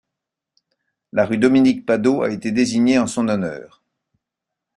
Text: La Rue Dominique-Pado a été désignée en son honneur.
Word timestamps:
La 1.11 1.27
Rue 1.27 1.37
Dominique-Pado 1.37 2.23
a 2.23 2.31
été 2.31 2.51
désignée 2.51 2.97
en 2.97 3.05
son 3.05 3.27
honneur. 3.27 3.83